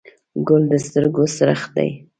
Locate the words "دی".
1.77-1.89